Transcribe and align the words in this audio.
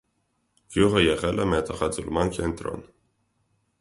Գյուղը 0.75 1.03
եղել 1.03 1.43
է 1.43 1.47
մետաղաձուլման 1.51 2.33
կենտրոն։ 2.39 2.83